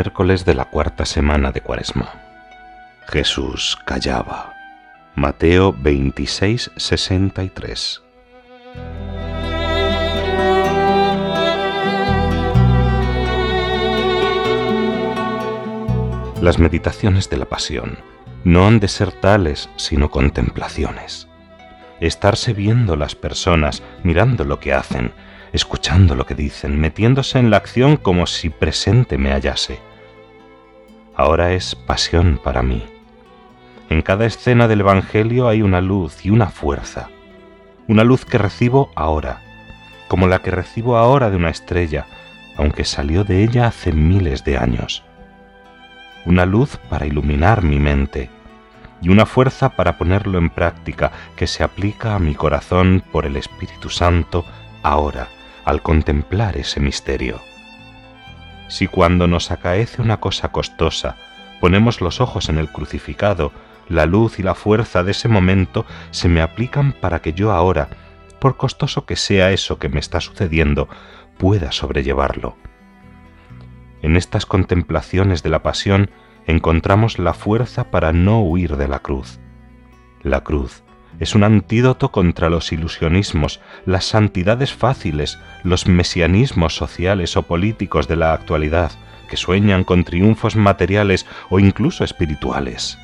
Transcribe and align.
Miércoles 0.00 0.46
de 0.46 0.54
la 0.54 0.64
cuarta 0.64 1.04
semana 1.04 1.52
de 1.52 1.60
Cuaresma. 1.60 2.08
Jesús 3.08 3.76
callaba. 3.84 4.54
Mateo 5.14 5.74
26, 5.78 6.70
63. 6.74 8.02
Las 16.40 16.58
meditaciones 16.58 17.28
de 17.28 17.36
la 17.36 17.44
pasión 17.44 17.98
no 18.42 18.66
han 18.66 18.80
de 18.80 18.88
ser 18.88 19.12
tales 19.12 19.68
sino 19.76 20.10
contemplaciones. 20.10 21.28
Estarse 22.00 22.54
viendo 22.54 22.96
las 22.96 23.14
personas, 23.14 23.82
mirando 24.02 24.44
lo 24.44 24.60
que 24.60 24.72
hacen, 24.72 25.12
escuchando 25.52 26.14
lo 26.14 26.24
que 26.24 26.34
dicen, 26.34 26.80
metiéndose 26.80 27.38
en 27.38 27.50
la 27.50 27.58
acción 27.58 27.98
como 27.98 28.26
si 28.26 28.48
presente 28.48 29.18
me 29.18 29.32
hallase. 29.32 29.89
Ahora 31.20 31.52
es 31.52 31.74
pasión 31.74 32.40
para 32.42 32.62
mí. 32.62 32.82
En 33.90 34.00
cada 34.00 34.24
escena 34.24 34.68
del 34.68 34.80
Evangelio 34.80 35.48
hay 35.48 35.60
una 35.60 35.82
luz 35.82 36.24
y 36.24 36.30
una 36.30 36.46
fuerza, 36.46 37.10
una 37.88 38.04
luz 38.04 38.24
que 38.24 38.38
recibo 38.38 38.90
ahora, 38.94 39.42
como 40.08 40.26
la 40.26 40.38
que 40.38 40.50
recibo 40.50 40.96
ahora 40.96 41.28
de 41.28 41.36
una 41.36 41.50
estrella, 41.50 42.06
aunque 42.56 42.86
salió 42.86 43.22
de 43.22 43.44
ella 43.44 43.66
hace 43.66 43.92
miles 43.92 44.44
de 44.44 44.56
años. 44.56 45.04
Una 46.24 46.46
luz 46.46 46.78
para 46.88 47.04
iluminar 47.04 47.60
mi 47.62 47.78
mente 47.78 48.30
y 49.02 49.10
una 49.10 49.26
fuerza 49.26 49.76
para 49.76 49.98
ponerlo 49.98 50.38
en 50.38 50.48
práctica 50.48 51.12
que 51.36 51.46
se 51.46 51.62
aplica 51.62 52.14
a 52.14 52.18
mi 52.18 52.34
corazón 52.34 53.04
por 53.12 53.26
el 53.26 53.36
Espíritu 53.36 53.90
Santo 53.90 54.46
ahora 54.82 55.28
al 55.66 55.82
contemplar 55.82 56.56
ese 56.56 56.80
misterio. 56.80 57.42
Si 58.70 58.86
cuando 58.86 59.26
nos 59.26 59.50
acaece 59.50 60.00
una 60.00 60.20
cosa 60.20 60.52
costosa 60.52 61.16
ponemos 61.60 62.00
los 62.00 62.20
ojos 62.20 62.48
en 62.48 62.56
el 62.56 62.68
crucificado, 62.68 63.52
la 63.88 64.06
luz 64.06 64.38
y 64.38 64.44
la 64.44 64.54
fuerza 64.54 65.02
de 65.02 65.10
ese 65.10 65.26
momento 65.26 65.84
se 66.12 66.28
me 66.28 66.40
aplican 66.40 66.92
para 66.92 67.20
que 67.20 67.32
yo 67.32 67.50
ahora, 67.50 67.88
por 68.38 68.56
costoso 68.56 69.04
que 69.04 69.16
sea 69.16 69.50
eso 69.50 69.80
que 69.80 69.88
me 69.88 69.98
está 69.98 70.20
sucediendo, 70.20 70.88
pueda 71.36 71.72
sobrellevarlo. 71.72 72.56
En 74.02 74.16
estas 74.16 74.46
contemplaciones 74.46 75.42
de 75.42 75.50
la 75.50 75.64
pasión 75.64 76.08
encontramos 76.46 77.18
la 77.18 77.34
fuerza 77.34 77.90
para 77.90 78.12
no 78.12 78.40
huir 78.40 78.76
de 78.76 78.86
la 78.86 79.00
cruz. 79.00 79.40
La 80.22 80.44
cruz, 80.44 80.84
es 81.18 81.34
un 81.34 81.44
antídoto 81.44 82.10
contra 82.12 82.48
los 82.48 82.72
ilusionismos, 82.72 83.60
las 83.84 84.04
santidades 84.04 84.72
fáciles, 84.72 85.38
los 85.64 85.86
mesianismos 85.86 86.76
sociales 86.76 87.36
o 87.36 87.42
políticos 87.42 88.08
de 88.08 88.16
la 88.16 88.32
actualidad, 88.32 88.92
que 89.28 89.36
sueñan 89.36 89.84
con 89.84 90.04
triunfos 90.04 90.56
materiales 90.56 91.26
o 91.50 91.58
incluso 91.58 92.04
espirituales. 92.04 92.98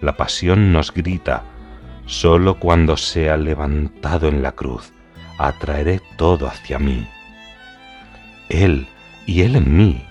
La 0.00 0.16
pasión 0.16 0.72
nos 0.72 0.92
grita, 0.92 1.44
solo 2.06 2.58
cuando 2.58 2.96
sea 2.96 3.36
levantado 3.36 4.28
en 4.28 4.42
la 4.42 4.52
cruz, 4.52 4.92
atraeré 5.38 6.00
todo 6.16 6.46
hacia 6.46 6.78
mí. 6.78 7.06
Él 8.48 8.86
y 9.26 9.42
Él 9.42 9.56
en 9.56 9.76
mí. 9.76 10.04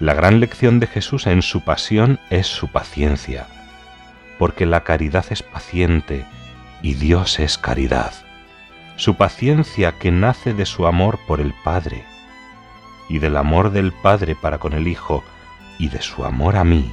La 0.00 0.14
gran 0.14 0.40
lección 0.40 0.80
de 0.80 0.86
Jesús 0.86 1.26
en 1.26 1.42
su 1.42 1.60
pasión 1.60 2.18
es 2.30 2.46
su 2.46 2.68
paciencia 2.68 3.46
porque 4.40 4.64
la 4.64 4.84
caridad 4.84 5.26
es 5.28 5.42
paciente 5.42 6.24
y 6.80 6.94
Dios 6.94 7.38
es 7.40 7.58
caridad. 7.58 8.14
Su 8.96 9.16
paciencia 9.16 9.92
que 9.98 10.10
nace 10.10 10.54
de 10.54 10.64
su 10.64 10.86
amor 10.86 11.18
por 11.26 11.42
el 11.42 11.52
Padre 11.62 12.06
y 13.10 13.18
del 13.18 13.36
amor 13.36 13.70
del 13.70 13.92
Padre 13.92 14.34
para 14.34 14.56
con 14.56 14.72
el 14.72 14.88
Hijo 14.88 15.22
y 15.78 15.90
de 15.90 16.00
su 16.00 16.24
amor 16.24 16.56
a 16.56 16.64
mí. 16.64 16.90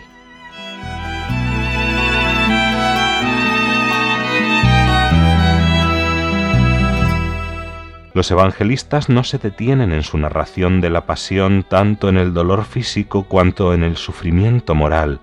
Los 8.13 8.30
evangelistas 8.30 9.07
no 9.07 9.24
se 9.24 9.38
detienen 9.38 9.94
en 9.94 10.03
su 10.03 10.18
narración 10.18 10.81
de 10.81 10.90
la 10.90 11.06
pasión 11.06 11.63
tanto 11.63 12.09
en 12.09 12.18
el 12.18 12.34
dolor 12.34 12.66
físico 12.66 13.24
cuanto 13.24 13.74
en 13.74 13.84
el 13.84 13.96
sufrimiento 13.96 14.75
moral, 14.75 15.22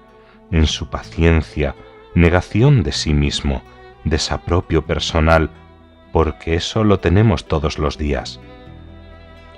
en 0.51 0.67
su 0.67 0.89
paciencia, 0.89 1.75
negación 2.15 2.83
de 2.83 2.93
sí 2.93 3.13
mismo, 3.15 3.63
desapropio 4.05 4.87
personal, 4.87 5.51
porque 6.13 6.55
eso 6.55 6.85
lo 6.85 7.01
tenemos 7.01 7.47
todos 7.47 7.79
los 7.79 7.99
días. 7.99 8.41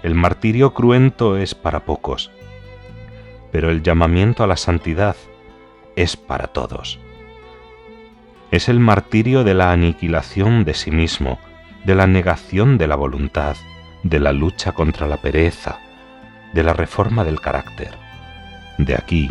El 0.03 0.15
martirio 0.15 0.73
cruento 0.73 1.37
es 1.37 1.55
para 1.55 1.85
pocos, 1.85 2.31
pero 3.53 3.71
el 3.71 3.83
llamamiento 3.83 4.43
a 4.43 4.47
la 4.47 4.57
santidad 4.57 5.17
es 5.97 6.17
para 6.17 6.49
todos. 6.49 6.99
Es 8.51 8.69
el 8.69 8.81
martirio 8.81 9.45
de 9.45 9.55
la 9.55 9.73
aniquilación 9.73 10.65
de 10.65 10.75
sí 10.75 10.91
mismo, 10.91 11.39
de 11.85 11.95
la 11.95 12.07
negación 12.07 12.79
de 12.79 12.87
la 12.87 12.97
voluntad, 12.97 13.57
de 14.03 14.21
la 14.21 14.33
lucha 14.33 14.73
contra 14.73 15.07
la 15.07 15.17
pereza, 15.17 15.79
de 16.55 16.63
la 16.63 16.73
reforma 16.73 17.25
del 17.25 17.41
carácter. 17.41 17.91
De 18.79 18.95
aquí 18.95 19.31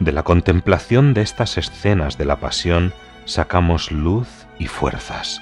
de 0.00 0.12
la 0.12 0.22
contemplación 0.22 1.14
de 1.14 1.20
estas 1.20 1.58
escenas 1.58 2.18
de 2.18 2.24
la 2.24 2.36
pasión 2.36 2.92
sacamos 3.26 3.92
luz 3.92 4.28
y 4.58 4.66
fuerzas. 4.66 5.40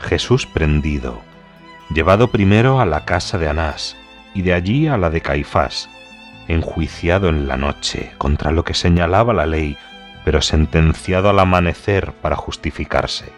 Jesús 0.00 0.46
prendido, 0.46 1.20
llevado 1.94 2.28
primero 2.28 2.80
a 2.80 2.86
la 2.86 3.04
casa 3.04 3.38
de 3.38 3.48
Anás 3.48 3.96
y 4.34 4.42
de 4.42 4.52
allí 4.52 4.88
a 4.88 4.98
la 4.98 5.10
de 5.10 5.20
Caifás, 5.20 5.88
enjuiciado 6.48 7.28
en 7.28 7.46
la 7.46 7.56
noche 7.56 8.12
contra 8.18 8.50
lo 8.50 8.64
que 8.64 8.74
señalaba 8.74 9.32
la 9.32 9.46
ley, 9.46 9.76
pero 10.24 10.42
sentenciado 10.42 11.30
al 11.30 11.38
amanecer 11.38 12.12
para 12.12 12.36
justificarse. 12.36 13.32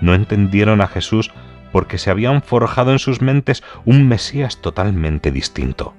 No 0.00 0.14
entendieron 0.14 0.80
a 0.80 0.88
Jesús 0.88 1.30
porque 1.70 1.98
se 1.98 2.10
habían 2.10 2.42
forjado 2.42 2.92
en 2.92 2.98
sus 2.98 3.20
mentes 3.20 3.62
un 3.84 4.08
Mesías 4.08 4.60
totalmente 4.60 5.30
distinto. 5.30 5.94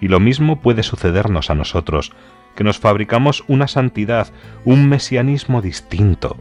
Y 0.00 0.08
lo 0.08 0.20
mismo 0.20 0.60
puede 0.60 0.82
sucedernos 0.82 1.50
a 1.50 1.54
nosotros, 1.54 2.12
que 2.54 2.64
nos 2.64 2.78
fabricamos 2.78 3.44
una 3.46 3.68
santidad, 3.68 4.32
un 4.64 4.88
mesianismo 4.88 5.62
distinto. 5.62 6.36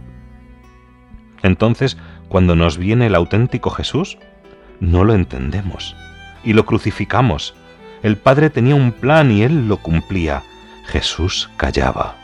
Entonces, 1.44 1.98
cuando 2.28 2.56
nos 2.56 2.78
viene 2.78 3.08
el 3.08 3.16
auténtico 3.16 3.70
Jesús, 3.70 4.18
no 4.80 5.04
lo 5.04 5.14
entendemos 5.14 5.96
y 6.44 6.54
lo 6.54 6.66
crucificamos. 6.66 7.56
El 8.04 8.18
Padre 8.18 8.50
tenía 8.50 8.76
un 8.76 8.92
plan 8.92 9.32
y 9.32 9.44
Él 9.44 9.68
lo 9.68 9.78
cumplía. 9.78 10.44
Jesús 10.86 11.50
callaba. 11.58 12.16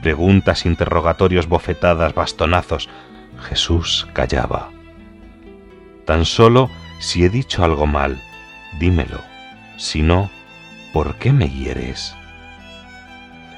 Preguntas, 0.00 0.64
interrogatorios, 0.64 1.46
bofetadas, 1.46 2.14
bastonazos. 2.14 2.88
Jesús 3.38 4.08
callaba. 4.12 4.70
Tan 6.06 6.24
solo 6.24 6.70
si 6.98 7.24
he 7.24 7.30
dicho 7.30 7.62
algo 7.64 7.86
mal, 7.86 8.20
dímelo 8.78 9.29
sino 9.80 10.30
¿por 10.92 11.14
qué 11.16 11.32
me 11.32 11.48
hieres? 11.48 12.14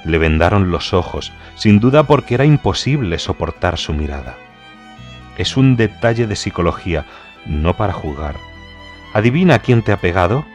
Le 0.04 0.18
vendaron 0.18 0.70
los 0.70 0.94
ojos, 0.94 1.32
sin 1.56 1.80
duda 1.80 2.04
porque 2.04 2.34
era 2.34 2.44
imposible 2.44 3.18
soportar 3.18 3.76
su 3.76 3.92
mirada. 3.92 4.36
Es 5.36 5.56
un 5.56 5.76
detalle 5.76 6.26
de 6.26 6.36
psicología, 6.36 7.06
no 7.44 7.76
para 7.76 7.92
jugar. 7.92 8.36
¿Adivina 9.12 9.58
quién 9.58 9.82
te 9.82 9.92
ha 9.92 9.96
pegado? 9.96 10.46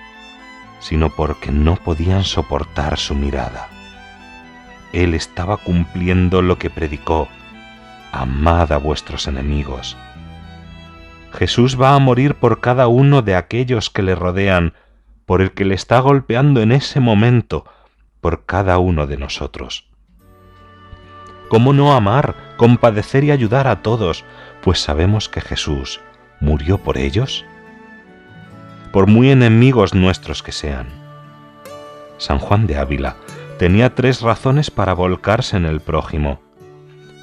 Sino 0.80 1.10
porque 1.10 1.52
no 1.52 1.76
podían 1.76 2.24
soportar 2.24 2.98
su 2.98 3.14
mirada. 3.14 3.68
Él 4.94 5.14
estaba 5.14 5.58
cumpliendo 5.58 6.42
lo 6.42 6.58
que 6.58 6.70
predicó, 6.70 7.28
amad 8.14 8.72
a 8.72 8.78
vuestros 8.78 9.28
enemigos. 9.28 9.98
Jesús 11.34 11.80
va 11.80 11.94
a 11.94 12.00
morir 12.00 12.36
por 12.36 12.62
cada 12.62 12.88
uno 12.88 13.22
de 13.22 13.36
aquellos 13.36 13.90
que 13.90 14.02
le 14.02 14.16
rodean, 14.16 14.74
por 15.28 15.44
el 15.44 15.52
que 15.52 15.66
le 15.66 15.76
está 15.76 16.00
golpeando 16.00 16.64
en 16.64 16.72
ese 16.72 17.00
momento 17.00 17.66
por 18.20 18.46
cada 18.46 18.80
uno 18.80 19.06
de 19.06 19.18
nosotros. 19.18 19.88
¿Cómo 21.50 21.72
no 21.72 21.94
amar, 21.94 22.36
compadecer 22.58 23.24
y 23.24 23.30
ayudar 23.30 23.68
a 23.68 23.84
todos, 23.84 24.26
pues 24.64 24.80
sabemos 24.80 25.30
que 25.30 25.42
Jesús 25.42 26.02
murió 26.42 26.80
por 26.80 26.98
ellos? 26.98 27.46
por 28.92 29.08
muy 29.08 29.30
enemigos 29.30 29.94
nuestros 29.94 30.42
que 30.42 30.52
sean. 30.52 30.88
San 32.18 32.40
Juan 32.40 32.68
de 32.68 32.78
Ávila 32.78 33.16
tenía 33.60 33.94
tres 33.94 34.22
razones 34.22 34.72
para 34.72 34.94
volcarse 34.94 35.58
en 35.58 35.66
el 35.66 35.82
prójimo. 35.82 36.42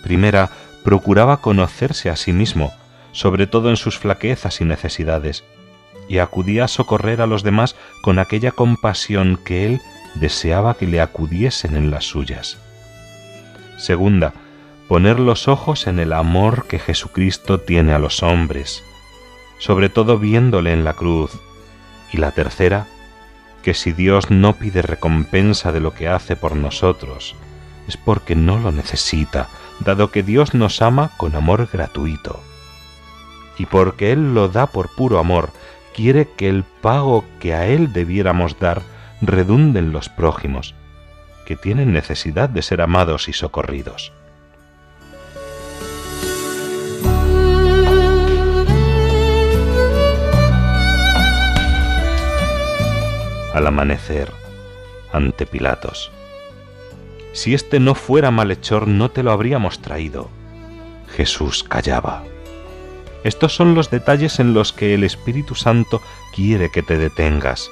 Primera, 0.03 0.51
procuraba 0.85 1.39
conocerse 1.39 2.11
a 2.11 2.17
sí 2.17 2.33
mismo, 2.33 2.73
sobre 3.11 3.47
todo 3.47 3.71
en 3.71 3.77
sus 3.77 3.99
flaquezas 3.99 4.61
y 4.61 4.65
necesidades, 4.65 5.43
y 6.09 6.19
acudía 6.19 6.65
a 6.65 6.69
socorrer 6.69 7.21
a 7.21 7.27
los 7.27 7.43
demás 7.43 7.77
con 8.03 8.19
aquella 8.19 8.53
compasión 8.53 9.39
que 9.45 9.67
él 9.67 9.81
deseaba 10.15 10.75
que 10.75 10.87
le 10.87 11.01
acudiesen 11.01 11.77
en 11.77 11.91
las 11.91 12.05
suyas. 12.05 12.59
Segunda, 13.79 14.33
poner 14.89 15.19
los 15.19 15.49
ojos 15.49 15.87
en 15.87 15.99
el 15.99 16.13
amor 16.13 16.67
que 16.67 16.79
Jesucristo 16.79 17.61
tiene 17.61 17.93
a 17.93 17.99
los 17.99 18.23
hombres, 18.23 18.83
sobre 19.59 19.89
todo 19.89 20.19
viéndole 20.19 20.73
en 20.73 20.85
la 20.85 20.95
cruz. 20.95 21.33
Y 22.13 22.19
la 22.19 22.31
tercera, 22.31 22.87
que 23.63 23.75
si 23.75 23.93
Dios 23.93 24.31
no 24.31 24.55
pide 24.55 24.83
recompensa 24.83 25.73
de 25.73 25.81
lo 25.81 25.95
que 25.95 26.07
hace 26.07 26.37
por 26.37 26.55
nosotros, 26.55 27.35
es 27.89 27.97
porque 27.97 28.37
no 28.37 28.59
lo 28.59 28.73
necesita, 28.73 29.49
dado 29.81 30.11
que 30.11 30.23
Dios 30.23 30.55
nos 30.55 30.81
ama 30.83 31.11
con 31.17 31.35
amor 31.35 31.69
gratuito. 31.73 32.41
Y 33.59 33.67
porque 33.67 34.13
Él 34.13 34.35
lo 34.35 34.49
da 34.49 34.67
por 34.67 34.95
puro 34.95 35.19
amor, 35.19 35.51
quiere 35.95 36.29
que 36.37 36.49
el 36.49 36.65
pago 36.65 37.25
que 37.41 37.55
a 37.55 37.67
Él 37.67 37.93
debiéramos 37.93 38.59
dar 38.59 38.83
redunde 39.23 39.79
en 39.79 39.93
los 39.93 40.09
prójimos, 40.09 40.75
que 41.47 41.57
tienen 41.57 41.93
necesidad 41.93 42.49
de 42.49 42.63
ser 42.63 42.83
amados 42.83 43.29
y 43.29 43.33
socorridos. 43.33 44.13
Al 53.55 53.67
amanecer, 53.69 54.33
ante 55.13 55.47
Pilatos, 55.47 56.11
si 57.33 57.55
este 57.55 57.79
no 57.79 57.95
fuera 57.95 58.33
malhechor 58.33 58.89
no 58.89 59.11
te 59.11 59.23
lo 59.23 59.31
habríamos 59.31 59.81
traído. 59.81 60.29
Jesús 61.17 61.63
callaba. 61.63 62.25
Estos 63.25 63.55
son 63.55 63.75
los 63.75 63.91
detalles 63.91 64.39
en 64.39 64.55
los 64.55 64.73
que 64.73 64.95
el 64.95 65.03
Espíritu 65.03 65.55
Santo 65.55 66.01
quiere 66.35 66.71
que 66.71 66.83
te 66.83 66.99
detengas 66.99 67.71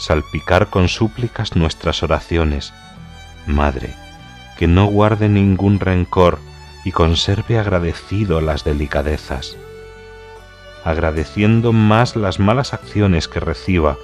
salpicar 0.00 0.70
con 0.70 0.88
súplicas 0.88 1.56
nuestras 1.56 2.02
oraciones. 2.02 2.72
Madre, 3.46 3.94
que 4.58 4.66
no 4.66 4.86
guarde 4.86 5.28
ningún 5.28 5.78
rencor 5.78 6.38
y 6.84 6.92
conserve 6.92 7.58
agradecido 7.58 8.40
las 8.40 8.64
delicadezas, 8.64 9.56
agradeciendo 10.84 11.72
más 11.72 12.16
las 12.16 12.38
malas 12.38 12.72
acciones 12.72 13.28
que 13.28 13.40
reciba, 13.40 13.98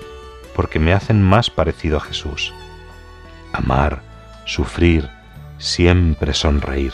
porque 0.55 0.79
me 0.79 0.93
hacen 0.93 1.23
más 1.23 1.49
parecido 1.49 1.97
a 1.97 2.01
Jesús. 2.01 2.53
Amar, 3.53 4.03
sufrir, 4.45 5.09
siempre 5.59 6.35
sonreír. 6.35 6.93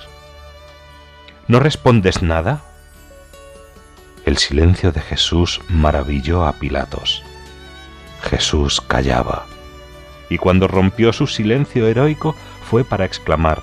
¿No 1.48 1.58
respondes 1.58 2.22
nada? 2.22 2.62
El 4.24 4.38
silencio 4.38 4.92
de 4.92 5.00
Jesús 5.00 5.60
maravilló 5.68 6.44
a 6.44 6.52
Pilatos. 6.52 7.22
Jesús 8.22 8.80
callaba. 8.80 9.46
Y 10.28 10.38
cuando 10.38 10.68
rompió 10.68 11.12
su 11.12 11.26
silencio 11.26 11.88
heroico 11.88 12.36
fue 12.62 12.84
para 12.84 13.04
exclamar, 13.04 13.62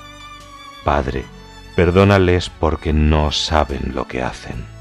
Padre, 0.84 1.24
perdónales 1.76 2.50
porque 2.50 2.94
no 2.94 3.32
saben 3.32 3.94
lo 3.96 4.08
que 4.08 4.22
hacen. 4.22 4.79